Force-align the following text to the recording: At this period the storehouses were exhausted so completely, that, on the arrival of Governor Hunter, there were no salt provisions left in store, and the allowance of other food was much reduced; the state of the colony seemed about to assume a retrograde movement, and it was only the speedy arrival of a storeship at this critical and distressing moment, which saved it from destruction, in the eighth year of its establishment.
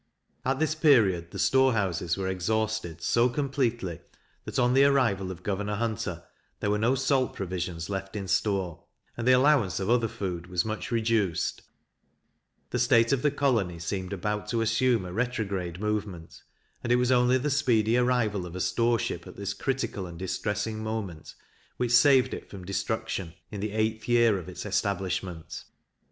At 0.43 0.57
this 0.57 0.73
period 0.73 1.29
the 1.29 1.37
storehouses 1.37 2.17
were 2.17 2.27
exhausted 2.27 3.03
so 3.03 3.29
completely, 3.29 4.01
that, 4.45 4.57
on 4.57 4.73
the 4.73 4.83
arrival 4.83 5.29
of 5.29 5.43
Governor 5.43 5.75
Hunter, 5.75 6.23
there 6.59 6.71
were 6.71 6.79
no 6.79 6.95
salt 6.95 7.35
provisions 7.35 7.87
left 7.87 8.15
in 8.15 8.27
store, 8.27 8.83
and 9.15 9.27
the 9.27 9.31
allowance 9.33 9.79
of 9.79 9.91
other 9.91 10.07
food 10.07 10.47
was 10.47 10.65
much 10.65 10.89
reduced; 10.89 11.61
the 12.71 12.79
state 12.79 13.11
of 13.13 13.21
the 13.21 13.29
colony 13.29 13.77
seemed 13.77 14.11
about 14.11 14.47
to 14.47 14.61
assume 14.61 15.05
a 15.05 15.13
retrograde 15.13 15.79
movement, 15.79 16.41
and 16.83 16.91
it 16.91 16.95
was 16.95 17.11
only 17.11 17.37
the 17.37 17.51
speedy 17.51 17.95
arrival 17.95 18.47
of 18.47 18.55
a 18.55 18.59
storeship 18.59 19.27
at 19.27 19.35
this 19.35 19.53
critical 19.53 20.07
and 20.07 20.17
distressing 20.17 20.81
moment, 20.81 21.35
which 21.77 21.91
saved 21.95 22.33
it 22.33 22.49
from 22.49 22.65
destruction, 22.65 23.35
in 23.51 23.59
the 23.59 23.71
eighth 23.73 24.07
year 24.07 24.39
of 24.39 24.49
its 24.49 24.65
establishment. 24.65 25.63